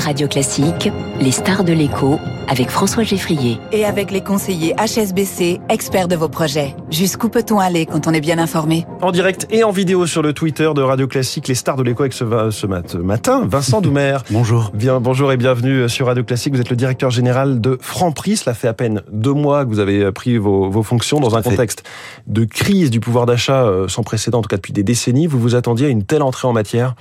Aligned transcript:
Radio 0.00 0.26
Classique, 0.28 0.90
les 1.20 1.30
stars 1.30 1.62
de 1.62 1.72
l'écho 1.74 2.18
avec 2.48 2.70
François 2.70 3.04
Geffrier. 3.04 3.58
Et 3.70 3.84
avec 3.84 4.10
les 4.10 4.22
conseillers 4.22 4.74
HSBC, 4.74 5.60
experts 5.68 6.08
de 6.08 6.16
vos 6.16 6.28
projets. 6.28 6.74
Jusqu'où 6.90 7.28
peut-on 7.28 7.60
aller 7.60 7.86
quand 7.86 8.08
on 8.08 8.12
est 8.12 8.20
bien 8.20 8.38
informé? 8.38 8.86
En 9.02 9.12
direct 9.12 9.46
et 9.50 9.62
en 9.62 9.70
vidéo 9.70 10.06
sur 10.06 10.22
le 10.22 10.32
Twitter 10.32 10.68
de 10.74 10.82
Radio 10.82 11.06
Classique, 11.06 11.46
les 11.46 11.54
stars 11.54 11.76
de 11.76 11.82
l'écho 11.84 12.02
avec 12.02 12.12
ce, 12.14 12.24
ce 12.50 12.96
matin, 12.96 13.46
Vincent 13.46 13.80
Doumer. 13.82 14.16
bonjour. 14.30 14.70
Bien, 14.74 15.00
bonjour 15.00 15.30
et 15.32 15.36
bienvenue 15.36 15.88
sur 15.88 16.06
Radio 16.06 16.24
Classique. 16.24 16.54
Vous 16.54 16.60
êtes 16.60 16.70
le 16.70 16.76
directeur 16.76 17.10
général 17.10 17.60
de 17.60 17.78
Franprix. 17.80 18.38
Cela 18.38 18.54
fait 18.54 18.68
à 18.68 18.74
peine 18.74 19.02
deux 19.12 19.34
mois 19.34 19.64
que 19.64 19.70
vous 19.70 19.78
avez 19.78 20.10
pris 20.10 20.38
vos, 20.38 20.70
vos 20.70 20.82
fonctions 20.82 21.20
dans 21.20 21.36
un 21.36 21.42
contexte 21.42 21.84
de 22.26 22.44
crise 22.44 22.90
du 22.90 23.00
pouvoir 23.00 23.26
d'achat 23.26 23.64
euh, 23.64 23.86
sans 23.86 24.02
précédent, 24.02 24.38
en 24.38 24.42
tout 24.42 24.48
cas 24.48 24.56
depuis 24.56 24.72
des 24.72 24.82
décennies. 24.82 25.26
Vous 25.26 25.38
vous 25.38 25.54
attendiez 25.54 25.86
à 25.86 25.90
une 25.90 26.04
telle 26.04 26.22
entrée 26.22 26.48
en 26.48 26.52
matière? 26.52 26.94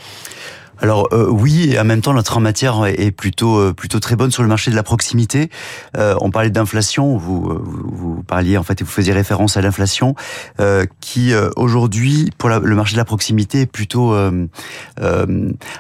Alors 0.82 1.10
euh, 1.12 1.28
oui, 1.30 1.72
et 1.72 1.80
en 1.80 1.84
même 1.84 2.02
temps 2.02 2.14
notre 2.14 2.38
en 2.38 2.40
matière 2.40 2.86
est 2.86 3.12
plutôt 3.12 3.58
euh, 3.58 3.74
plutôt 3.74 4.00
très 4.00 4.16
bonne 4.16 4.32
sur 4.32 4.44
le 4.44 4.50
marché 4.50 4.72
de 4.72 4.76
la 4.76 4.84
proximité. 4.84 5.50
Euh, 5.98 6.16
on 6.22 6.32
parlait 6.32 6.50
d'inflation, 6.50 7.18
vous, 7.18 7.60
vous, 7.64 8.24
parliez 8.24 8.58
en 8.58 8.64
fait 8.64 8.80
et 8.82 8.84
vous 8.84 8.90
faisiez 8.90 9.14
référence 9.14 9.58
à 9.58 9.62
l'inflation 9.62 10.16
qui 11.00 11.34
aujourd'hui 11.56 12.30
pour 12.38 12.50
le 12.50 12.76
marché 12.76 12.94
de 12.94 12.98
la 12.98 13.06
proximité 13.06 13.62
est 13.62 13.66
plutôt 13.66 14.16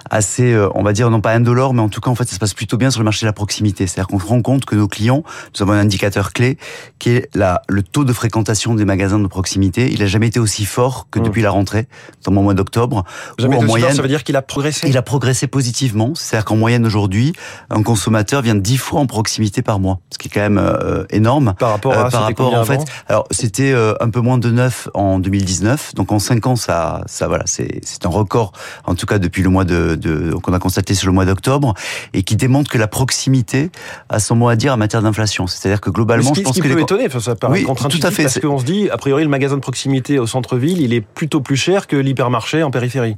assez, 0.09 0.68
on 0.73 0.84
va 0.84 0.94
dire 0.94 1.09
non 1.09 1.22
pas 1.22 1.34
indolore, 1.34 1.73
mais 1.73 1.81
en 1.81 1.90
tout 1.90 2.02
cas 2.02 2.09
en 2.09 2.16
fait 2.16 2.28
ça 2.28 2.36
se 2.36 2.40
passe 2.40 2.54
plutôt 2.54 2.78
bien 2.78 2.92
sur 2.92 3.02
le 3.02 3.06
marché 3.06 3.26
de 3.26 3.28
la 3.28 3.34
proximité. 3.34 3.88
C'est-à-dire 3.88 4.08
qu'on 4.08 4.20
se 4.20 4.26
rend 4.26 4.42
compte 4.42 4.66
que 4.66 4.76
nos 4.76 4.88
clients, 4.88 5.23
nous 5.56 5.62
avons 5.62 5.73
un 5.73 5.80
indicateur 5.80 6.34
clé 6.34 6.58
qui 6.98 7.12
est 7.12 7.30
la, 7.36 7.62
le 7.68 7.84
taux 7.84 8.04
de 8.04 8.14
fréquentation 8.14 8.76
des 8.76 8.86
magasins 8.86 9.20
de 9.20 9.28
proximité. 9.28 9.92
Il 9.92 10.02
a 10.04 10.08
jamais 10.08 10.28
été 10.28 10.40
aussi 10.40 10.66
fort 10.66 11.08
que 11.12 11.20
mmh. 11.20 11.23
depuis 11.23 11.42
la 11.42 11.52
rentrée, 11.52 11.88
notamment 12.18 12.42
au 12.42 12.45
mois 12.45 12.54
d'octobre. 12.54 13.04
Jamais 13.38 13.58
en 13.58 13.64
moyenne, 13.64 13.94
ça 13.94 14.02
veut 14.02 14.08
dire 14.08 14.23
qu'il 14.23 14.36
a 14.36 14.42
progressé 14.42 14.89
il 14.90 14.98
a 14.98 15.02
progressé 15.02 15.48
positivement. 15.48 16.14
C'est-à-dire 16.16 16.46
qu'en 16.46 16.56
moyenne 16.56 16.86
aujourd'hui, 16.86 17.34
un 17.70 17.84
consommateur 17.84 18.42
vient 18.42 18.56
dix 18.56 18.78
fois 18.78 19.00
en 19.00 19.06
proximité 19.06 19.62
par 19.62 19.80
mois, 19.80 20.00
ce 20.12 20.18
qui 20.18 20.28
est 20.28 20.31
quand 20.31 20.42
même 20.42 20.58
euh, 20.58 21.06
énorme. 21.09 21.54
Par 21.59 21.72
rapport 21.72 21.94
à 21.94 22.08
euh, 22.08 22.09
par 22.09 22.23
rapport 22.23 22.54
en 22.54 22.66
fait. 22.66 22.81
Alors 23.08 23.28
c'était 23.31 23.72
euh, 23.72 23.94
un 24.00 24.09
peu 24.09 24.20
moins 24.20 24.38
de 24.38 24.50
9 24.50 24.90
en 24.94 25.20
2019. 25.20 25.96
Donc 25.96 26.12
en 26.12 26.20
5 26.20 26.48
ans, 26.48 26.56
ça, 26.56 27.04
ça 27.06 27.28
voilà, 27.28 27.44
c'est 27.46 27.80
c'est 27.84 28.06
un 28.06 28.09
record. 28.09 28.52
En 28.86 28.96
tout 28.96 29.06
cas 29.06 29.20
depuis 29.20 29.44
le 29.44 29.50
mois 29.50 29.64
de, 29.64 29.96
de 29.96 30.34
qu'on 30.36 30.54
a 30.54 30.59
constaté 30.59 30.96
sur 30.96 31.08
le 31.08 31.14
mois 31.14 31.26
d'octobre 31.26 31.74
et 32.14 32.24
qui 32.24 32.36
démontre 32.36 32.72
que 32.72 32.78
la 32.78 32.88
proximité 32.88 33.72
a 34.09 34.20
son 34.20 34.36
mot 34.36 34.50
à 34.50 34.56
dire 34.56 34.74
en 34.74 34.78
matière 34.78 35.02
d'inflation. 35.02 35.48
C'est-à-dire 35.48 35.81
que 35.81 35.92
globalement, 35.92 36.34
je 36.34 36.42
pense 36.42 36.53
qui 36.53 36.62
que 36.62 36.68
peut 36.68 36.76
les... 36.76 36.81
étonner. 36.81 37.08
Ça 37.20 37.36
paraît 37.36 37.64
oui, 37.66 37.68
tout 37.90 38.00
à 38.02 38.12
fait. 38.12 38.24
Parce 38.24 38.40
qu'on 38.40 38.58
se 38.58 38.66
dit, 38.66 38.90
a 38.90 38.98
priori, 38.98 39.24
le 39.24 39.30
magasin 39.30 39.56
de 39.56 39.62
proximité 39.62 40.20
au 40.20 40.26
centre-ville, 40.28 40.81
il 40.81 40.94
est 40.94 41.02
plutôt 41.02 41.42
plus 41.42 41.58
cher 41.58 41.88
que 41.88 41.96
l'hypermarché 41.96 42.64
en 42.64 42.72
périphérie. 42.72 43.16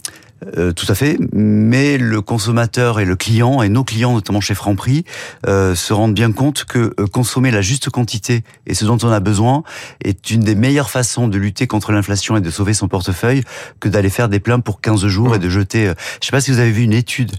Euh, 0.58 0.72
tout 0.74 0.88
à 0.90 0.96
fait, 0.96 1.20
mais 1.34 2.00
le 2.00 2.22
consommateur 2.22 3.00
et 3.00 3.06
le 3.06 3.16
client, 3.16 3.62
et 3.62 3.70
nos 3.70 3.84
clients 3.84 4.14
notamment 4.14 4.42
chez 4.42 4.56
Franprix, 4.56 5.04
euh, 5.48 5.76
se 5.76 5.94
rendent 5.94 6.16
bien 6.16 6.32
compte 6.32 6.66
que 6.66 6.96
euh, 7.00 7.06
consommer 7.06 7.52
la 7.52 7.62
juste 7.62 7.92
quantité 7.92 8.44
et 8.66 8.74
ce 8.74 8.86
dont 8.86 8.98
on 9.04 9.10
a 9.10 9.20
besoin 9.20 9.64
est 10.04 10.32
une 10.32 10.42
des 10.42 10.56
meilleures 10.56 10.90
façons 10.90 11.28
de 11.28 11.38
lutter 11.38 11.68
contre 11.68 11.92
l'inflation 11.92 12.38
et 12.38 12.42
de 12.42 12.50
sauver 12.50 12.74
son 12.74 12.88
portefeuille 12.88 13.44
que 13.80 13.88
d'aller 13.88 14.10
faire 14.10 14.30
des 14.30 14.40
pleins 14.40 14.60
pour 14.60 14.82
15 14.82 15.06
jours 15.06 15.36
et 15.36 15.40
de 15.40 15.50
jeter... 15.50 15.90
Euh, 15.90 15.94
je 16.22 16.26
sais 16.26 16.32
pas 16.32 16.42
si 16.42 16.50
vous 16.50 16.60
avez 16.60 16.72
vu 16.72 16.84
une 16.84 16.94
étude 16.94 17.32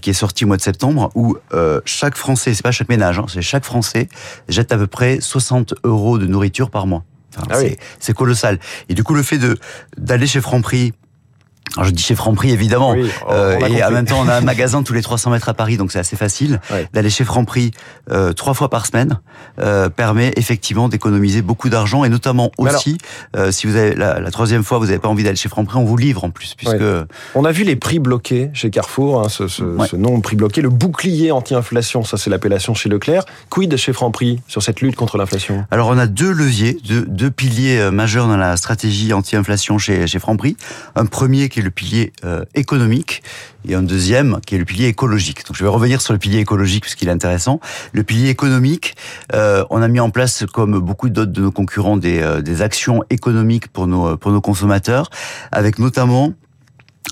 qui 0.00 0.10
est 0.10 0.14
sortie 0.14 0.44
au 0.44 0.46
mois 0.46 0.56
de 0.56 0.62
septembre 0.62 1.10
où 1.14 1.36
chaque 1.84 2.16
Français, 2.16 2.54
c'est 2.54 2.62
pas 2.62 2.72
chaque 2.72 2.88
ménage, 2.88 3.18
hein, 3.18 3.26
c'est 3.28 3.42
chaque 3.42 3.64
Français 3.64 4.08
jette 4.48 4.72
à 4.72 4.76
peu 4.76 4.86
près 4.86 5.18
60 5.20 5.74
euros 5.84 6.18
de 6.18 6.26
nourriture 6.26 6.70
par 6.70 6.86
mois. 6.86 7.04
ah 7.50 7.58
c'est 7.98 8.14
colossal. 8.14 8.58
Et 8.88 8.94
du 8.94 9.02
coup, 9.02 9.14
le 9.14 9.22
fait 9.22 9.38
de 9.38 9.58
d'aller 9.96 10.26
chez 10.26 10.40
Franprix 10.40 10.92
alors 11.76 11.86
je 11.86 11.90
dis 11.90 12.02
chez 12.02 12.14
Franprix 12.14 12.52
évidemment, 12.52 12.94
euh, 13.30 13.58
et 13.66 13.82
en 13.82 13.90
même 13.90 14.06
temps 14.06 14.20
on 14.24 14.28
a 14.28 14.36
un 14.36 14.40
magasin 14.54 14.82
tous 14.82 14.92
les 14.92 15.02
300 15.02 15.30
mètres 15.30 15.48
à 15.48 15.54
Paris, 15.54 15.76
donc 15.76 15.90
c'est 15.90 15.98
assez 15.98 16.16
facile. 16.16 16.60
D'aller 16.92 17.10
chez 17.10 17.24
Franprix 17.24 17.72
euh, 18.10 18.32
trois 18.32 18.54
fois 18.54 18.70
par 18.70 18.86
semaine 18.86 19.18
euh, 19.58 19.88
permet 19.88 20.32
effectivement 20.36 20.88
d'économiser 20.88 21.42
beaucoup 21.42 21.68
d'argent, 21.68 22.04
et 22.04 22.08
notamment 22.08 22.52
aussi, 22.58 22.98
euh, 23.36 23.50
si 23.50 23.66
vous 23.66 23.76
avez 23.76 23.94
la, 23.94 24.20
la 24.20 24.30
troisième 24.30 24.62
fois, 24.62 24.78
vous 24.78 24.86
n'avez 24.86 24.98
pas 24.98 25.08
envie 25.08 25.24
d'aller 25.24 25.36
chez 25.36 25.48
Franprix, 25.48 25.78
on 25.78 25.84
vous 25.84 25.96
livre 25.96 26.22
en 26.24 26.30
plus, 26.30 26.54
puisque 26.54 26.84
on 27.34 27.44
a 27.44 27.52
vu 27.52 27.64
les 27.64 27.76
prix 27.76 27.98
bloqués 27.98 28.50
chez 28.54 28.70
Carrefour, 28.70 29.22
hein, 29.22 29.28
ce, 29.28 29.48
ce, 29.48 29.64
ce, 29.88 29.96
nom 29.96 30.20
prix 30.20 30.36
bloqué, 30.36 30.62
le 30.62 30.70
bouclier 30.70 31.32
anti-inflation, 31.32 32.04
ça 32.04 32.16
c'est 32.16 32.30
l'appellation 32.30 32.74
chez 32.74 32.88
Leclerc. 32.88 33.24
Quid 33.50 33.76
chez 33.76 33.92
Franprix 33.92 34.40
sur 34.46 34.62
cette 34.62 34.80
lutte 34.80 34.94
contre 34.94 35.18
l'inflation? 35.18 35.66
Alors 35.72 35.88
on 35.88 35.98
a 35.98 36.06
deux 36.06 36.32
leviers, 36.32 36.78
deux, 36.86 37.02
deux 37.02 37.30
piliers 37.30 37.90
majeurs 37.90 38.28
dans 38.28 38.36
la 38.36 38.56
stratégie 38.56 39.12
anti-inflation 39.12 39.78
chez, 39.78 40.06
chez 40.06 40.18
Franprix. 40.20 40.56
Un 40.94 41.06
premier 41.06 41.48
qui 41.48 41.60
est 41.60 41.63
le 41.64 41.70
pilier 41.70 42.12
euh, 42.24 42.44
économique, 42.54 43.22
et 43.68 43.74
un 43.74 43.82
deuxième 43.82 44.40
qui 44.46 44.54
est 44.54 44.58
le 44.58 44.64
pilier 44.64 44.86
écologique. 44.86 45.46
Donc 45.46 45.56
je 45.56 45.64
vais 45.64 45.70
revenir 45.70 46.00
sur 46.00 46.12
le 46.12 46.18
pilier 46.18 46.38
écologique 46.38 46.82
puisqu'il 46.82 47.08
est 47.08 47.12
intéressant. 47.12 47.60
Le 47.92 48.02
pilier 48.02 48.28
économique, 48.28 48.94
euh, 49.34 49.64
on 49.70 49.82
a 49.82 49.88
mis 49.88 50.00
en 50.00 50.10
place, 50.10 50.44
comme 50.52 50.78
beaucoup 50.78 51.08
d'autres 51.08 51.32
de 51.32 51.40
nos 51.40 51.50
concurrents, 51.50 51.96
des, 51.96 52.20
euh, 52.20 52.42
des 52.42 52.62
actions 52.62 53.02
économiques 53.10 53.68
pour 53.68 53.86
nos, 53.86 54.16
pour 54.16 54.30
nos 54.30 54.40
consommateurs, 54.40 55.10
avec 55.50 55.78
notamment 55.78 56.34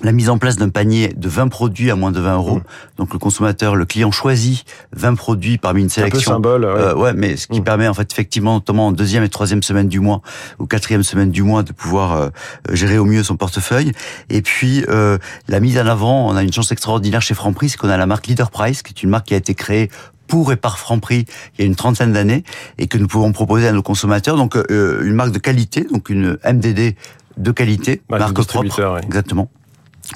la 0.02 0.12
mise 0.12 0.28
en 0.28 0.38
place 0.38 0.56
d'un 0.56 0.68
panier 0.68 1.12
de 1.16 1.28
20 1.28 1.48
produits 1.48 1.90
à 1.90 1.96
moins 1.96 2.12
de 2.12 2.20
20 2.20 2.36
euros. 2.36 2.56
Mmh. 2.56 2.62
Donc 2.98 3.12
le 3.12 3.18
consommateur, 3.18 3.76
le 3.76 3.84
client 3.84 4.10
choisit 4.10 4.64
20 4.92 5.14
produits 5.14 5.58
parmi 5.58 5.82
une 5.82 5.88
sélection. 5.88 6.32
Un 6.32 6.40
peu 6.40 6.50
symbole. 6.50 6.64
Ouais. 6.64 6.70
Euh, 6.70 6.94
ouais 6.94 7.12
mais 7.14 7.36
ce 7.36 7.46
qui 7.46 7.60
mmh. 7.60 7.64
permet 7.64 7.88
en 7.88 7.94
fait 7.94 8.10
effectivement, 8.12 8.54
notamment 8.54 8.88
en 8.88 8.92
deuxième 8.92 9.22
et 9.22 9.28
troisième 9.28 9.62
semaine 9.62 9.88
du 9.88 10.00
mois 10.00 10.22
ou 10.58 10.66
quatrième 10.66 11.02
semaine 11.02 11.30
du 11.30 11.42
mois, 11.42 11.62
de 11.62 11.72
pouvoir 11.72 12.12
euh, 12.12 12.28
gérer 12.72 12.98
au 12.98 13.04
mieux 13.04 13.22
son 13.22 13.36
portefeuille. 13.36 13.92
Et 14.28 14.42
puis 14.42 14.84
euh, 14.88 15.18
la 15.48 15.60
mise 15.60 15.78
en 15.78 15.86
avant, 15.86 16.28
on 16.28 16.36
a 16.36 16.42
une 16.42 16.52
chance 16.52 16.72
extraordinaire 16.72 17.22
chez 17.22 17.34
Franprix, 17.34 17.70
c'est 17.70 17.76
qu'on 17.76 17.88
a 17.88 17.96
la 17.96 18.06
marque 18.06 18.26
Leader 18.26 18.50
Price, 18.50 18.82
qui 18.82 18.92
est 18.92 19.02
une 19.02 19.10
marque 19.10 19.26
qui 19.26 19.34
a 19.34 19.38
été 19.38 19.54
créée 19.54 19.90
pour 20.26 20.52
et 20.52 20.56
par 20.56 20.78
Franprix 20.78 21.26
il 21.58 21.60
y 21.60 21.62
a 21.62 21.66
une 21.66 21.76
trentaine 21.76 22.12
d'années 22.12 22.44
et 22.78 22.86
que 22.86 22.96
nous 22.96 23.06
pouvons 23.06 23.32
proposer 23.32 23.68
à 23.68 23.72
nos 23.72 23.82
consommateurs. 23.82 24.36
Donc 24.36 24.56
euh, 24.56 25.02
une 25.04 25.14
marque 25.14 25.32
de 25.32 25.38
qualité, 25.38 25.86
donc 25.90 26.08
une 26.08 26.38
MDD 26.44 26.96
de 27.36 27.50
qualité, 27.50 28.02
marque 28.10 28.42
propre, 28.46 28.94
ouais. 28.94 29.00
exactement 29.04 29.50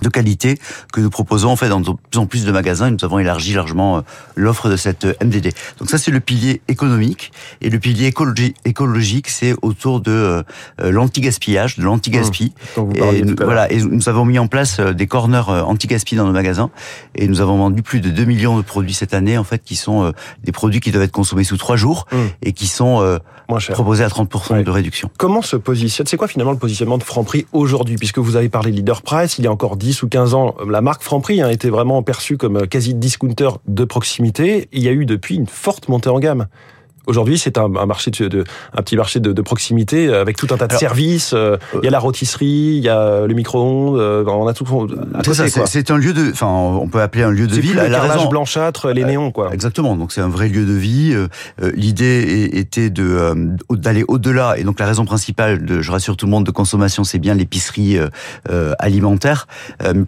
de 0.02 0.08
qualité 0.08 0.58
que 0.92 1.00
nous 1.00 1.10
proposons 1.10 1.50
en 1.50 1.56
fait 1.56 1.68
dans 1.68 1.80
de 1.80 1.90
plus 2.10 2.18
en 2.18 2.26
plus 2.26 2.44
de 2.44 2.52
magasins. 2.52 2.90
Nous 2.90 3.04
avons 3.04 3.18
élargi 3.18 3.54
largement 3.54 3.98
euh, 3.98 4.00
l'offre 4.34 4.68
de 4.68 4.76
cette 4.76 5.04
euh, 5.04 5.14
MDD. 5.24 5.52
Donc 5.78 5.90
ça 5.90 5.98
c'est 5.98 6.10
le 6.10 6.20
pilier 6.20 6.60
économique 6.68 7.32
et 7.60 7.70
le 7.70 7.78
pilier 7.78 8.12
écologique 8.64 9.28
c'est 9.28 9.54
autour 9.62 10.00
de 10.00 10.10
euh, 10.10 10.42
l'anti-gaspillage, 10.78 11.78
de 11.78 11.84
l'anti-gaspi. 11.84 12.52
Mmh, 12.76 12.80
et 12.96 13.22
nous, 13.22 13.36
voilà, 13.42 13.70
et 13.72 13.78
nous 13.78 14.08
avons 14.08 14.24
mis 14.24 14.38
en 14.38 14.46
place 14.46 14.80
des 14.80 15.06
corners 15.06 15.48
anti-gaspi 15.48 16.16
dans 16.16 16.26
nos 16.26 16.32
magasins 16.32 16.70
et 17.14 17.28
nous 17.28 17.40
avons 17.40 17.56
vendu 17.56 17.82
plus 17.82 18.00
de 18.00 18.10
2 18.10 18.24
millions 18.24 18.56
de 18.56 18.62
produits 18.62 18.94
cette 18.94 19.14
année 19.14 19.38
en 19.38 19.44
fait 19.44 19.62
qui 19.64 19.76
sont 19.76 20.12
des 20.44 20.52
produits 20.52 20.80
qui 20.80 20.90
doivent 20.90 21.04
être 21.04 21.12
consommés 21.12 21.44
sous 21.44 21.56
3 21.56 21.76
jours 21.76 22.06
mmh. 22.10 22.16
et 22.42 22.52
qui 22.52 22.66
sont 22.66 23.18
proposés 23.46 24.04
à 24.04 24.08
30% 24.08 24.52
ouais. 24.52 24.64
de 24.64 24.70
réduction. 24.70 25.10
Comment 25.18 25.42
se 25.42 25.56
positionne 25.56 26.06
C'est 26.06 26.16
quoi 26.16 26.28
finalement 26.28 26.52
le 26.52 26.58
positionnement 26.58 26.98
de 26.98 27.02
Franprix 27.02 27.46
aujourd'hui? 27.52 27.96
Puisque 27.96 28.18
vous 28.18 28.36
avez 28.36 28.48
parlé 28.48 28.70
leader 28.70 29.02
price, 29.02 29.38
il 29.38 29.44
y 29.44 29.48
a 29.48 29.52
encore 29.52 29.75
10 29.76 30.02
ou 30.02 30.08
15 30.08 30.34
ans, 30.34 30.54
la 30.68 30.80
marque 30.80 31.02
Franprix 31.02 31.42
a 31.42 31.52
été 31.52 31.70
vraiment 31.70 32.02
perçue 32.02 32.36
comme 32.36 32.66
quasi 32.66 32.94
discounter 32.94 33.50
de 33.66 33.84
proximité. 33.84 34.68
Il 34.72 34.82
y 34.82 34.88
a 34.88 34.92
eu 34.92 35.06
depuis 35.06 35.36
une 35.36 35.46
forte 35.46 35.88
montée 35.88 36.08
en 36.08 36.18
gamme. 36.18 36.48
Aujourd'hui, 37.06 37.38
c'est 37.38 37.56
un, 37.58 37.74
un, 37.76 37.86
marché 37.86 38.10
de, 38.10 38.26
de, 38.28 38.44
un 38.76 38.82
petit 38.82 38.96
marché 38.96 39.20
de, 39.20 39.32
de, 39.32 39.42
proximité 39.42 40.12
avec 40.12 40.36
tout 40.36 40.48
un 40.50 40.56
tas 40.56 40.66
de 40.66 40.72
Alors, 40.72 40.80
services. 40.80 41.32
Euh, 41.34 41.56
il 41.74 41.84
y 41.84 41.88
a 41.88 41.90
la 41.90 42.00
rôtisserie, 42.00 42.74
il 42.76 42.84
y 42.84 42.88
a 42.88 43.26
le 43.26 43.34
micro-ondes. 43.34 43.98
Euh, 43.98 44.24
on 44.26 44.46
a 44.48 44.54
tout. 44.54 44.66
C'est 45.66 45.90
un 45.90 45.98
lieu 45.98 46.12
de. 46.12 46.30
Enfin, 46.32 46.46
on 46.46 46.88
peut 46.88 47.00
appeler 47.00 47.22
un 47.22 47.30
lieu 47.30 47.46
de 47.46 47.54
vie. 47.54 47.70
Plus 47.70 47.80
le 47.80 47.88
carrelage 47.88 48.28
blanchâtre, 48.28 48.88
les 48.90 49.04
néons, 49.04 49.30
quoi. 49.30 49.52
Exactement. 49.52 49.94
Donc 49.94 50.10
c'est 50.10 50.20
un 50.20 50.28
vrai 50.28 50.48
lieu 50.48 50.64
de 50.64 50.72
vie. 50.72 51.14
Euh, 51.14 51.28
L'idée 51.74 52.50
était 52.52 52.90
de 52.90 53.34
d'aller 53.70 54.04
au-delà. 54.08 54.58
Et 54.58 54.64
donc 54.64 54.80
la 54.80 54.86
raison 54.86 55.04
principale, 55.04 55.64
de, 55.64 55.82
je 55.82 55.92
rassure 55.92 56.16
tout 56.16 56.26
le 56.26 56.30
monde, 56.30 56.44
de 56.44 56.50
consommation, 56.50 57.04
c'est 57.04 57.18
bien 57.18 57.34
l'épicerie 57.34 57.98
euh, 58.50 58.72
alimentaire. 58.78 59.46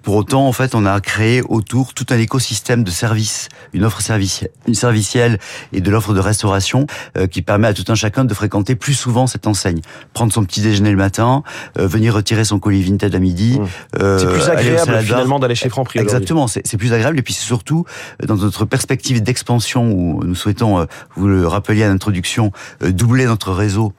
pour 0.03 0.17
autant, 0.17 0.49
en 0.49 0.53
fait, 0.53 0.75
on 0.75 0.85
a 0.85 1.01
créé 1.01 1.43
autour 1.49 1.95
tout 1.95 2.07
un 2.11 2.19
écosystème 2.19 2.83
de 2.83 2.91
services, 2.91 3.49
une 3.73 3.85
offre 3.85 4.01
servicielle, 4.01 4.51
une 4.67 4.75
servicielle 4.75 5.39
et 5.73 5.81
de 5.81 5.91
l'offre 5.91 6.15
de 6.15 6.21
restauration 6.21 6.49
euh, 6.81 6.88
qui 7.31 7.43
permet 7.43 7.69
à 7.69 7.75
tout 7.75 7.85
un 7.89 7.95
chacun 7.95 8.25
de 8.25 8.35
fréquenter 8.35 8.75
plus 8.75 8.95
souvent 8.95 9.27
cette 9.27 9.47
enseigne. 9.47 9.81
Prendre 10.13 10.33
son 10.33 10.45
petit 10.45 10.61
déjeuner 10.61 10.91
le 10.91 10.97
matin, 10.97 11.43
euh, 11.79 11.87
venir 11.87 12.15
retirer 12.15 12.45
son 12.45 12.59
colis 12.59 12.83
vintage 12.83 13.15
à 13.15 13.19
midi. 13.19 13.59
Mmh. 13.59 13.67
Euh, 14.01 14.19
c'est 14.19 14.27
plus 14.27 14.49
agréable 14.49 15.03
finalement 15.03 15.39
d'aller 15.39 15.55
chez 15.55 15.69
Franprix. 15.69 16.01
Exactement, 16.01 16.47
c'est 16.49 16.77
plus 16.77 16.93
agréable 16.93 17.19
et 17.19 17.23
puis 17.23 17.35
c'est 17.35 17.45
surtout 17.45 17.85
dans 18.25 18.37
notre 18.37 18.65
perspective 18.65 19.23
d'expansion 19.23 19.91
où 19.91 20.23
nous 20.25 20.35
souhaitons, 20.35 20.87
vous 21.17 21.29
le 21.29 21.47
rappeliez 21.47 21.85
à 21.85 21.89
l'introduction, 21.89 22.53
doubler 22.81 23.27
notre 23.27 23.53
réseau 23.53 23.93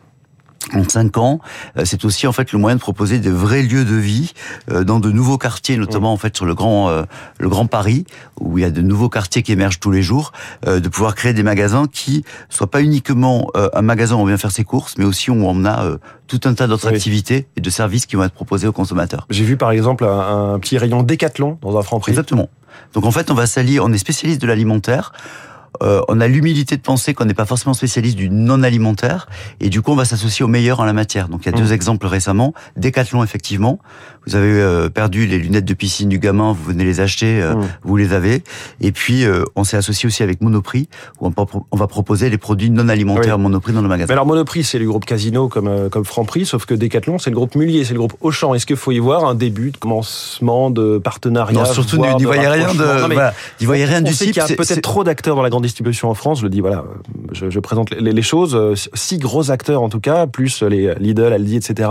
en 0.73 0.87
cinq 0.87 1.17
ans, 1.17 1.39
euh, 1.77 1.83
c'est 1.85 2.05
aussi 2.05 2.27
en 2.27 2.31
fait 2.31 2.51
le 2.51 2.59
moyen 2.59 2.75
de 2.75 2.81
proposer 2.81 3.19
des 3.19 3.29
vrais 3.29 3.63
lieux 3.63 3.85
de 3.85 3.95
vie 3.95 4.33
euh, 4.71 4.83
dans 4.83 4.99
de 4.99 5.11
nouveaux 5.11 5.37
quartiers, 5.37 5.77
notamment 5.77 6.13
en 6.13 6.17
fait 6.17 6.35
sur 6.35 6.45
le 6.45 6.53
grand 6.53 6.89
euh, 6.89 7.03
le 7.39 7.49
grand 7.49 7.65
Paris 7.65 8.05
où 8.39 8.57
il 8.57 8.61
y 8.61 8.65
a 8.65 8.69
de 8.69 8.81
nouveaux 8.81 9.09
quartiers 9.09 9.41
qui 9.41 9.51
émergent 9.51 9.79
tous 9.79 9.91
les 9.91 10.01
jours, 10.01 10.31
de 10.65 10.87
pouvoir 10.87 11.15
créer 11.15 11.33
des 11.33 11.43
magasins 11.43 11.87
qui 11.91 12.23
soient 12.49 12.71
pas 12.71 12.81
uniquement 12.81 13.51
un 13.55 13.81
magasin 13.81 14.15
où 14.15 14.19
on 14.19 14.25
vient 14.25 14.37
faire 14.37 14.51
ses 14.51 14.63
courses, 14.63 14.97
mais 14.97 15.03
aussi 15.03 15.29
où 15.29 15.35
on 15.35 15.65
a 15.65 15.97
tout 16.27 16.39
un 16.45 16.53
tas 16.53 16.67
d'autres 16.67 16.87
oui. 16.87 16.95
activités 16.95 17.47
et 17.57 17.61
de 17.61 17.69
services 17.69 18.05
qui 18.05 18.15
vont 18.15 18.23
être 18.23 18.33
proposés 18.33 18.67
aux 18.67 18.71
consommateurs. 18.71 19.25
J'ai 19.29 19.43
vu 19.43 19.57
par 19.57 19.71
exemple 19.71 20.05
un, 20.05 20.53
un 20.53 20.59
petit 20.59 20.77
rayon 20.77 21.03
décathlon 21.03 21.57
dans 21.61 21.77
un 21.77 21.81
Franprix. 21.81 22.11
Exactement. 22.11 22.49
Donc 22.93 23.05
en 23.05 23.11
fait, 23.11 23.29
on 23.29 23.33
va 23.33 23.45
s'allier, 23.45 23.79
on 23.79 23.91
est 23.91 23.97
spécialiste 23.97 24.41
de 24.41 24.47
l'alimentaire, 24.47 25.11
euh, 25.81 26.01
on 26.07 26.19
a 26.19 26.27
l'humilité 26.27 26.77
de 26.77 26.81
penser 26.81 27.13
qu'on 27.13 27.25
n'est 27.25 27.33
pas 27.33 27.45
forcément 27.45 27.73
spécialiste 27.73 28.17
du 28.17 28.29
non 28.29 28.63
alimentaire 28.63 29.27
et 29.59 29.69
du 29.69 29.81
coup 29.81 29.91
on 29.91 29.95
va 29.95 30.05
s'associer 30.05 30.43
au 30.43 30.47
meilleur 30.47 30.79
en 30.79 30.85
la 30.85 30.93
matière. 30.93 31.29
Donc 31.29 31.45
il 31.45 31.51
y 31.51 31.55
a 31.55 31.57
deux 31.57 31.69
mmh. 31.69 31.73
exemples 31.73 32.07
récemment. 32.07 32.53
Décathlon 32.77 33.23
effectivement. 33.23 33.79
Vous 34.25 34.35
avez 34.35 34.51
euh, 34.51 34.89
perdu 34.89 35.25
les 35.25 35.39
lunettes 35.39 35.65
de 35.65 35.73
piscine 35.73 36.09
du 36.09 36.19
gamin, 36.19 36.51
vous 36.51 36.63
venez 36.63 36.83
les 36.83 36.99
acheter, 36.99 37.41
euh, 37.41 37.55
mmh. 37.55 37.67
vous 37.83 37.97
les 37.97 38.13
avez. 38.13 38.43
Et 38.81 38.91
puis 38.91 39.25
on 39.55 39.63
s'est 39.63 39.77
associé 39.77 40.07
aussi 40.07 40.23
avec 40.23 40.41
Monoprix 40.41 40.87
où 41.19 41.31
on, 41.71 41.77
va 41.77 41.87
proposer 41.87 42.29
les 42.29 42.37
produits 42.37 42.69
non 42.69 42.89
alimentaires 42.89 43.39
Monoprix 43.39 43.73
dans 43.73 43.81
le 43.81 43.87
magasin. 43.87 44.07
Mais 44.07 44.13
alors 44.13 44.25
Monoprix 44.25 44.63
c'est 44.63 44.79
le 44.79 44.85
groupe 44.85 45.05
Casino 45.05 45.47
comme 45.47 45.89
comme 45.89 46.05
Franprix, 46.05 46.45
sauf 46.45 46.65
que 46.65 46.73
Décathlon 46.73 47.17
c'est 47.17 47.29
le 47.29 47.35
groupe 47.35 47.55
Mullier, 47.55 47.85
c'est 47.85 47.93
le 47.93 47.99
groupe 47.99 48.15
Auchan. 48.21 48.53
Est-ce 48.53 48.65
qu'il 48.65 48.75
faut 48.75 48.91
y 48.91 48.99
voir 48.99 49.25
un 49.25 49.35
début 49.35 49.71
de 49.71 49.77
commencement 49.77 50.69
de 50.69 50.97
partenariat 50.97 51.59
Non, 51.59 51.65
surtout 51.65 51.97
n'y 51.97 52.23
voyez 52.23 52.47
rien 52.47 52.73
de, 52.73 53.65
voyez 53.65 53.85
rien 53.85 54.01
du 54.01 54.13
type. 54.13 54.29
Il 54.29 54.37
y 54.37 54.39
a 54.39 54.47
peut-être 54.47 54.81
trop 54.81 55.03
d'acteurs 55.03 55.35
dans 55.35 55.41
la 55.41 55.49
grande 55.49 55.58
distribution 55.61 56.09
en 56.09 56.13
France. 56.13 56.39
Je 56.39 56.43
le 56.43 56.49
dis, 56.49 56.61
voilà, 56.61 56.85
je, 57.31 57.59
présente 57.59 57.91
les, 57.91 58.21
choses. 58.21 58.57
Six 58.93 59.17
gros 59.17 59.51
acteurs 59.51 59.81
en 59.81 59.89
tout 59.89 59.99
cas, 59.99 60.27
plus 60.27 60.63
les 60.63 60.93
Lidl, 60.95 61.33
Aldi, 61.33 61.55
etc. 61.55 61.89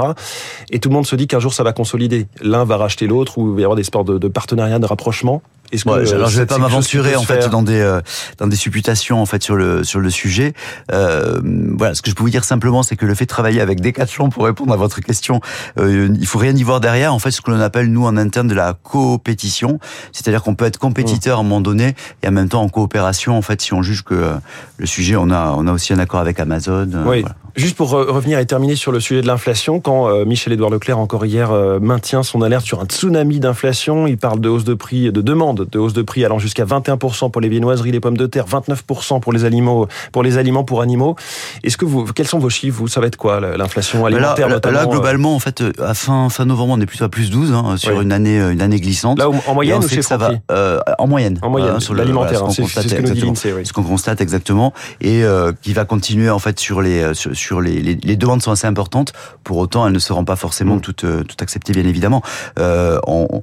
Et 0.70 0.78
tout 0.78 0.88
le 0.88 0.94
monde 0.94 1.06
se 1.06 1.16
dit 1.16 1.26
qu'un 1.26 1.40
jour 1.40 1.52
ça 1.52 1.62
va 1.62 1.72
consolider. 1.72 2.26
L'un 2.40 2.64
va 2.64 2.76
racheter 2.76 3.06
l'autre 3.06 3.38
ou 3.38 3.50
il 3.50 3.54
va 3.54 3.60
y 3.60 3.64
avoir 3.64 3.76
des 3.76 3.84
sports 3.84 4.04
de, 4.04 4.18
de 4.18 4.28
partenariat, 4.28 4.78
de 4.78 4.86
rapprochement. 4.86 5.42
Est-ce 5.72 5.84
que, 5.84 5.90
ouais, 5.90 6.12
alors 6.12 6.28
je 6.28 6.40
vais 6.40 6.46
pas 6.46 6.58
m'aventurer 6.58 7.16
en 7.16 7.22
fait 7.22 7.48
dans 7.48 7.62
des 7.62 7.80
euh, 7.80 8.00
dans 8.38 8.46
des 8.46 8.56
supputations 8.56 9.20
en 9.20 9.26
fait 9.26 9.42
sur 9.42 9.56
le 9.56 9.84
sur 9.84 10.00
le 10.00 10.10
sujet. 10.10 10.54
Euh, 10.92 11.40
voilà, 11.76 11.94
ce 11.94 12.02
que 12.02 12.10
je 12.10 12.14
peux 12.14 12.22
vous 12.22 12.30
dire 12.30 12.44
simplement, 12.44 12.82
c'est 12.82 12.96
que 12.96 13.06
le 13.06 13.14
fait 13.14 13.24
de 13.24 13.28
travailler 13.28 13.60
avec 13.60 13.80
Decathlon 13.80 14.30
pour 14.30 14.44
répondre 14.44 14.72
à 14.72 14.76
votre 14.76 15.00
question, 15.00 15.40
euh, 15.78 16.08
il 16.18 16.26
faut 16.26 16.38
rien 16.38 16.54
y 16.54 16.62
voir 16.62 16.80
derrière. 16.80 17.12
En 17.12 17.18
fait, 17.18 17.30
ce 17.30 17.40
que 17.40 17.50
l'on 17.50 17.60
appelle 17.60 17.90
nous 17.92 18.06
en 18.06 18.16
interne 18.16 18.48
de 18.48 18.54
la 18.54 18.74
coopétition, 18.74 19.78
c'est-à-dire 20.12 20.42
qu'on 20.42 20.54
peut 20.54 20.64
être 20.64 20.78
compétiteur 20.78 21.38
à 21.38 21.40
un 21.40 21.44
moment 21.44 21.60
donné 21.60 21.94
et 22.22 22.28
en 22.28 22.32
même 22.32 22.48
temps 22.48 22.62
en 22.62 22.68
coopération. 22.68 23.36
En 23.36 23.42
fait, 23.42 23.60
si 23.60 23.74
on 23.74 23.82
juge 23.82 24.02
que 24.02 24.14
euh, 24.14 24.34
le 24.78 24.86
sujet, 24.86 25.16
on 25.16 25.30
a 25.30 25.54
on 25.56 25.66
a 25.66 25.72
aussi 25.72 25.92
un 25.92 25.98
accord 25.98 26.20
avec 26.20 26.40
Amazon. 26.40 26.88
Euh, 26.94 27.04
oui. 27.06 27.20
Voilà. 27.20 27.36
Juste 27.58 27.76
pour 27.76 27.90
revenir 27.90 28.38
et 28.38 28.46
terminer 28.46 28.76
sur 28.76 28.92
le 28.92 29.00
sujet 29.00 29.20
de 29.20 29.26
l'inflation, 29.26 29.80
quand 29.80 30.24
Michel-Édouard 30.24 30.70
Leclerc 30.70 30.98
encore 30.98 31.26
hier 31.26 31.50
maintient 31.80 32.22
son 32.22 32.40
alerte 32.40 32.64
sur 32.64 32.80
un 32.80 32.84
tsunami 32.84 33.40
d'inflation, 33.40 34.06
il 34.06 34.16
parle 34.16 34.40
de 34.40 34.48
hausse 34.48 34.62
de 34.62 34.74
prix, 34.74 35.10
de 35.10 35.20
demande 35.20 35.66
de 35.70 35.78
hausse 35.78 35.92
de 35.92 36.02
prix 36.02 36.24
allant 36.24 36.38
jusqu'à 36.38 36.64
21% 36.64 37.32
pour 37.32 37.40
les 37.40 37.48
viennoiseries, 37.48 37.90
les 37.90 37.98
pommes 37.98 38.16
de 38.16 38.26
terre, 38.26 38.46
29% 38.46 39.20
pour 39.20 39.32
les 39.32 39.44
aliments, 39.44 39.88
pour 40.12 40.22
les 40.22 40.38
aliments 40.38 40.62
pour 40.62 40.82
animaux. 40.82 41.16
Est-ce 41.64 41.76
que 41.76 41.84
vous, 41.84 42.04
quels 42.04 42.28
sont 42.28 42.38
vos 42.38 42.50
chiffres 42.50 42.78
Vous? 42.78 42.88
Savez 42.88 43.10
de 43.10 43.16
quoi 43.16 43.40
l'inflation 43.40 44.06
alimentaire 44.06 44.48
là, 44.48 44.60
là, 44.70 44.86
globalement, 44.86 45.34
en 45.34 45.38
fait, 45.38 45.62
à 45.80 45.94
fin 45.94 46.28
fin 46.28 46.44
novembre, 46.44 46.74
on 46.78 46.80
est 46.80 46.86
plutôt 46.86 47.04
à 47.04 47.08
plus 47.08 47.30
12 47.30 47.52
hein, 47.52 47.76
sur 47.76 48.00
une 48.00 48.12
année 48.12 48.38
une 48.38 48.60
année 48.60 48.80
glissante. 48.80 49.18
Là, 49.18 49.28
en 49.28 49.54
moyenne 49.54 49.82
ou 49.84 49.88
chez 49.88 50.02
ça 50.02 50.16
va 50.16 50.32
euh, 50.50 50.78
En 50.98 51.06
moyenne. 51.06 51.38
En 51.42 51.50
moyenne. 51.50 51.80
sur 51.80 51.94
l'alimentaire. 51.94 52.38
Voilà, 52.40 52.54
ce 52.54 52.60
qu'on 52.60 52.64
constate, 52.64 53.64
ce 53.64 53.72
qu'on 53.72 53.82
constate 53.82 54.20
exactement, 54.20 54.72
et 55.00 55.24
euh, 55.24 55.52
qui 55.60 55.72
va 55.72 55.84
continuer 55.84 56.30
en 56.30 56.38
fait 56.38 56.58
sur 56.60 56.82
les 56.82 57.14
sur, 57.14 57.34
sur 57.36 57.47
les, 57.56 57.80
les, 57.80 57.94
les 57.94 58.16
demandes 58.16 58.42
sont 58.42 58.52
assez 58.52 58.66
importantes. 58.66 59.12
Pour 59.44 59.58
autant, 59.58 59.86
elles 59.86 59.92
ne 59.92 59.98
seront 59.98 60.24
pas 60.24 60.36
forcément 60.36 60.76
mm. 60.76 60.80
toutes 60.80 61.06
toutes 61.26 61.42
acceptées, 61.42 61.72
bien 61.72 61.84
évidemment. 61.84 62.22
Euh, 62.58 62.98
on, 63.06 63.26
on 63.30 63.42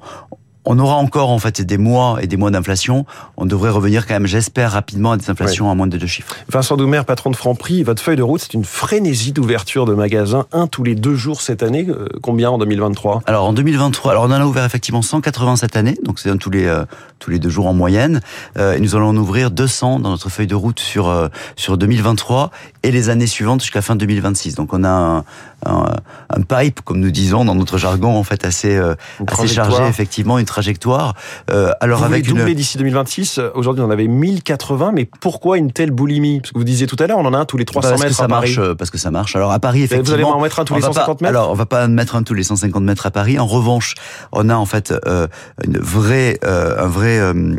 aura 0.80 0.96
encore 0.96 1.30
en 1.30 1.40
fait 1.40 1.62
des 1.62 1.78
mois 1.78 2.18
et 2.22 2.28
des 2.28 2.38
mois 2.38 2.52
d'inflation. 2.52 3.06
On 3.38 3.46
devrait 3.46 3.70
revenir 3.70 4.08
quand 4.08 4.16
même, 4.16 4.26
j'espère, 4.26 4.72
rapidement 4.72 5.12
à 5.12 5.18
des 5.18 5.30
inflations 5.30 5.70
à 5.70 5.76
moins 5.76 5.88
de 5.88 5.98
deux 5.98 6.08
chiffres. 6.08 6.36
Vincent 6.50 6.76
Doumer, 6.76 7.02
patron 7.06 7.30
de 7.30 7.36
Franprix, 7.36 7.84
votre 7.84 8.02
feuille 8.02 8.16
de 8.16 8.24
route, 8.24 8.42
c'est 8.42 8.54
une 8.54 8.66
frénésie 8.66 9.32
d'ouverture 9.32 9.86
de 9.86 9.94
magasins, 9.94 10.46
un 10.52 10.68
tous 10.68 10.84
les 10.84 10.96
deux 10.96 11.16
jours 11.16 11.42
cette 11.42 11.64
année. 11.64 11.86
Euh, 11.88 12.08
combien 12.22 12.50
en 12.50 12.58
2023 12.58 13.22
Alors 13.28 13.46
en 13.46 13.54
2023, 13.54 14.12
alors 14.12 14.24
on 14.24 14.28
en 14.28 14.32
a 14.32 14.46
ouvert 14.46 14.66
effectivement 14.66 15.02
180 15.02 15.58
cette 15.58 15.76
année, 15.76 15.98
donc 16.04 16.20
c'est 16.20 16.30
un 16.30 16.38
tous 16.38 16.50
les 16.50 16.66
euh, 16.66 16.86
tous 17.20 17.30
les 17.30 17.40
deux 17.40 17.50
jours 17.50 17.68
en 17.68 17.74
moyenne. 17.74 18.22
Euh, 18.58 18.76
et 18.76 18.80
nous 18.80 18.96
allons 18.96 19.10
en 19.10 19.18
ouvrir 19.18 19.52
200 19.52 20.00
dans 20.00 20.10
notre 20.10 20.30
feuille 20.30 20.48
de 20.48 20.56
route 20.56 20.80
sur 20.80 21.30
sur 21.56 21.78
2023 21.78 22.52
et 22.84 22.92
les 22.92 23.10
années 23.10 23.28
suivantes 23.28 23.62
jusqu'à 23.62 23.82
fin 23.82 23.96
2026. 23.96 24.56
Donc 24.56 24.74
on 24.74 24.84
a 24.84 24.90
un, 24.90 25.18
un, 25.66 25.96
un, 26.30 26.42
pipe, 26.42 26.82
comme 26.82 27.00
nous 27.00 27.12
disons 27.12 27.46
dans 27.46 27.56
notre 27.56 27.78
jargon, 27.78 28.16
en 28.16 28.24
fait 28.24 28.46
assez 28.46 28.80
assez 29.28 29.48
chargé 29.48 29.84
effectivement 29.88 30.40
une 30.40 30.46
trajectoire. 30.56 31.16
Euh, 31.52 31.72
alors 31.82 32.00
vous 32.00 32.06
avec 32.06 32.26
doubler 32.26 32.56
d'ici 32.56 32.78
2026. 32.78 33.42
Aujourd'hui, 33.56 33.84
on 33.84 33.90
avait 33.90 34.08
1080, 34.08 34.94
mais 34.94 35.10
pourquoi 35.20 35.58
une 35.58 35.72
telle 35.72 35.92
boulimie? 35.92 36.40
Parce 36.40 36.54
que 36.54 36.58
vous 36.58 36.64
disiez 36.64 36.88
tout 36.88 36.96
à 37.00 37.08
l'heure, 37.08 37.18
on 37.18 37.26
en 37.26 37.34
a 37.34 37.38
un 37.38 37.46
tous 37.46 37.58
les 37.58 37.66
300 37.66 37.90
parce 37.90 38.02
mètres 38.02 38.12
que 38.12 38.18
ça 38.18 38.24
à 38.24 38.28
Paris. 38.30 38.56
Marche, 38.58 38.74
parce 38.76 38.90
que 38.90 38.98
ça 38.98 39.12
marche. 39.12 39.36
Alors 39.36 39.52
à 39.52 39.60
Paris, 39.60 39.84
effectivement, 39.84 40.06
vous 40.06 40.14
allez 40.14 40.24
en 40.24 40.40
mettre 40.40 40.60
un 40.62 40.66
tous 40.66 40.76
les 40.76 40.82
150 40.82 41.22
mètres? 41.22 41.30
Alors 41.30 41.52
on 41.52 41.56
va 41.56 41.66
pas 41.66 41.88
mettre 41.90 42.16
un 42.16 42.24
tous 42.24 42.34
les 42.34 42.44
150 42.44 42.84
mètres 42.84 43.06
à 43.06 43.12
Paris. 43.12 43.38
En 43.38 43.48
revanche, 43.48 43.96
on 44.32 44.48
a 44.48 44.56
en 44.56 44.66
fait 44.66 44.94
euh, 45.06 45.28
une 45.66 45.78
vraie, 45.78 46.40
euh, 46.46 46.86
un 46.86 46.88
vrai 46.88 47.20
euh, 47.20 47.58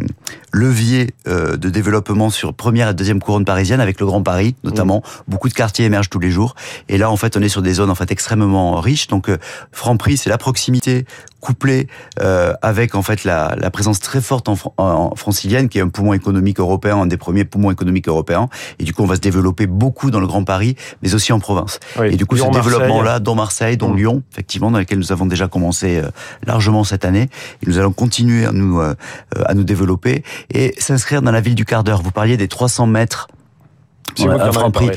levier 0.57 1.11
euh, 1.29 1.57
de 1.57 1.69
développement 1.69 2.31
sur 2.31 2.55
première 2.55 2.89
et 2.89 2.95
deuxième 2.95 3.21
couronne 3.21 3.45
parisienne 3.45 3.81
avec 3.81 4.01
le 4.01 4.07
Grand 4.07 4.23
Paris, 4.23 4.57
notamment. 4.65 4.99
Mmh. 4.99 5.31
Beaucoup 5.31 5.49
de 5.49 5.55
quartiers 5.55 5.85
émergent 5.85 6.09
tous 6.09 6.19
les 6.19 6.31
jours. 6.31 6.55
Et 6.89 6.97
là, 6.97 7.11
en 7.11 7.17
fait, 7.17 7.37
on 7.37 7.43
est 7.43 7.49
sur 7.49 7.63
des 7.63 7.75
zones 7.75 7.91
en 7.91 7.95
fait 7.95 8.11
extrêmement 8.11 8.81
riches. 8.81 9.09
Donc, 9.09 9.29
euh, 9.29 9.37
Franprix, 9.73 10.17
c'est 10.17 10.31
la 10.31 10.39
proximité 10.39 11.05
couplée 11.47 11.87
euh, 12.21 12.55
avec 12.61 12.97
en 12.97 13.03
fait 13.03 13.23
la, 13.23 13.55
la, 13.57 13.71
présence 13.71 14.01
très 14.01 14.21
forte 14.21 14.49
en, 14.49 14.57
en, 14.79 15.15
francilienne, 15.15 15.69
qui 15.69 15.79
est 15.79 15.81
un 15.81 15.89
poumon 15.89 16.13
économique 16.13 16.59
européen, 16.59 16.97
un 16.97 17.07
des 17.07 17.17
premiers 17.17 17.45
poumons 17.45 17.71
économiques 17.71 18.09
européens. 18.09 18.49
Et 18.81 18.85
du 18.85 18.93
coup, 18.93 19.05
on 19.05 19.07
va 19.07 19.15
se 19.15 19.21
développer 19.21 19.69
beaucoup 19.69 20.11
dans 20.11 20.19
le 20.19 20.27
Grand 20.27 20.43
Paris, 20.43 20.75
mais 21.03 21.15
aussi 21.15 21.33
en 21.33 21.39
province. 21.39 21.79
Oui, 22.01 22.09
et 22.13 22.17
du 22.17 22.27
coup, 22.27 22.37
ce 22.37 22.51
développement-là, 22.51 23.21
dont 23.21 23.37
Marseille, 23.37 23.77
dont 23.77 23.91
mmh. 23.91 23.97
Lyon, 23.97 24.23
effectivement, 24.33 24.73
dans 24.73 24.79
lesquels 24.79 24.99
nous 24.99 25.13
avons 25.13 25.27
déjà 25.27 25.47
commencé 25.47 25.99
euh, 25.99 26.09
largement 26.45 26.83
cette 26.83 27.05
année, 27.05 27.29
et 27.63 27.67
nous 27.69 27.79
allons 27.79 27.93
continuer 27.93 28.45
à 28.45 28.51
nous 28.51 28.81
euh, 28.81 28.95
à 29.45 29.55
nous 29.55 29.65
développer 29.65 30.25
et 30.51 30.75
s'inscrire 30.79 31.23
dans 31.23 31.31
la 31.31 31.41
ville 31.41 31.55
du 31.55 31.65
quart 31.65 31.85
d'heure. 31.85 32.03
Vous 32.03 32.11
parliez 32.11 32.37
des 32.37 32.49
300 32.49 32.89
mètres. 32.89 33.29
C'est 34.17 34.29
à 34.29 34.51
Franprix. 34.51 34.91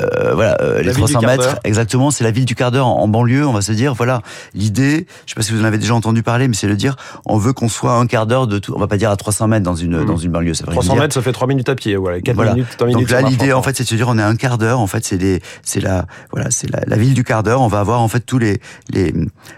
Euh, 0.00 0.34
voilà, 0.34 0.56
euh, 0.60 0.82
les 0.82 0.92
300 0.92 1.20
mètres, 1.20 1.58
exactement, 1.64 2.10
c'est 2.10 2.24
la 2.24 2.30
ville 2.30 2.44
du 2.44 2.54
quart 2.54 2.70
d'heure 2.70 2.86
en, 2.86 3.08
banlieue. 3.08 3.46
On 3.46 3.52
va 3.52 3.62
se 3.62 3.72
dire, 3.72 3.94
voilà, 3.94 4.22
l'idée, 4.54 5.06
je 5.26 5.30
sais 5.30 5.34
pas 5.36 5.42
si 5.42 5.52
vous 5.52 5.60
en 5.60 5.64
avez 5.64 5.78
déjà 5.78 5.94
entendu 5.94 6.22
parler, 6.22 6.48
mais 6.48 6.54
c'est 6.54 6.66
de 6.66 6.74
dire, 6.74 6.96
on 7.26 7.38
veut 7.38 7.52
qu'on 7.52 7.68
soit 7.68 7.94
un 7.94 8.06
quart 8.06 8.26
d'heure 8.26 8.46
de 8.46 8.58
tout. 8.58 8.72
On 8.74 8.80
va 8.80 8.86
pas 8.86 8.96
dire 8.96 9.10
à 9.10 9.16
300 9.16 9.48
mètres 9.48 9.64
dans 9.64 9.74
une 9.74 10.02
mmh. 10.02 10.06
dans 10.06 10.16
une 10.16 10.32
banlieue. 10.32 10.54
Ça 10.54 10.64
300 10.66 10.96
mètres, 10.96 11.14
ça 11.14 11.22
fait 11.22 11.32
3 11.32 11.46
minutes 11.48 11.68
à 11.68 11.74
pied, 11.74 11.96
voilà, 11.96 12.20
4 12.20 12.34
voilà. 12.34 12.54
minutes, 12.54 12.68
3 12.76 12.88
minutes. 12.88 13.00
Donc 13.02 13.10
là, 13.10 13.22
l'idée, 13.22 13.52
en 13.52 13.62
fait, 13.62 13.76
c'est 13.76 13.84
de 13.84 13.88
se 13.88 13.94
dire, 13.94 14.08
on 14.08 14.18
est 14.18 14.22
à 14.22 14.28
un 14.28 14.36
quart 14.36 14.58
d'heure. 14.58 14.80
En 14.80 14.86
fait, 14.86 15.04
c'est 15.04 15.16
les, 15.16 15.40
c'est 15.62 15.80
la, 15.80 16.06
voilà, 16.32 16.50
c'est 16.50 16.70
la, 16.70 16.80
la, 16.86 16.96
ville 16.96 17.14
du 17.14 17.24
quart 17.24 17.42
d'heure. 17.42 17.60
On 17.60 17.68
va 17.68 17.80
avoir 17.80 18.00
en 18.00 18.08
fait 18.08 18.20
tous 18.20 18.38
les 18.38 18.60
les 18.90 19.14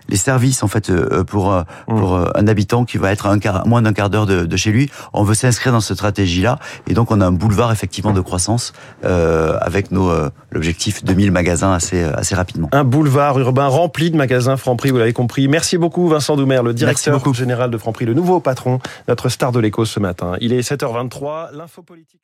les 0.08 0.16
services 0.16 0.62
en 0.62 0.68
fait 0.68 0.90
euh, 0.90 1.24
pour 1.24 1.52
mmh. 1.52 1.64
pour 1.88 2.18
mmh. 2.18 2.32
un 2.34 2.46
habitant 2.46 2.84
qui 2.84 2.98
va 2.98 3.12
être 3.12 3.26
à 3.26 3.30
un 3.30 3.38
quart, 3.38 3.66
moins 3.66 3.82
d'un 3.82 3.92
quart 3.92 4.10
d'heure 4.10 4.26
de, 4.26 4.44
de, 4.44 4.56
chez 4.56 4.70
lui. 4.70 4.90
On 5.12 5.22
veut 5.22 5.34
s'inscrire 5.34 5.72
dans 5.72 5.80
cette 5.80 5.96
stratégie-là, 5.96 6.58
et 6.86 6.94
donc 6.94 7.10
on 7.10 7.20
a 7.20 7.26
un 7.26 7.32
boulevard 7.32 7.72
effectivement 7.72 8.12
de 8.12 8.20
croissance 8.20 8.72
euh, 9.04 9.58
avec 9.60 9.90
nos 9.96 10.30
l'objectif 10.50 11.04
2000 11.04 11.32
magasins 11.32 11.72
assez, 11.72 12.02
assez 12.02 12.34
rapidement. 12.34 12.68
Un 12.72 12.84
boulevard 12.84 13.38
urbain 13.38 13.66
rempli 13.66 14.10
de 14.10 14.16
magasins 14.16 14.56
Franprix, 14.56 14.90
vous 14.90 14.98
l'avez 14.98 15.12
compris. 15.12 15.48
Merci 15.48 15.78
beaucoup 15.78 16.08
Vincent 16.08 16.36
Doumer, 16.36 16.60
le 16.64 16.74
directeur 16.74 17.20
général 17.34 17.70
de 17.70 17.78
Franprix, 17.78 18.04
le 18.04 18.14
nouveau 18.14 18.40
patron, 18.40 18.78
notre 19.08 19.28
star 19.28 19.52
de 19.52 19.60
l'écho 19.60 19.84
ce 19.84 20.00
matin. 20.00 20.36
Il 20.40 20.52
est 20.52 20.60
7h23, 20.60 21.52
l'info 21.52 21.82
politique. 21.82 22.20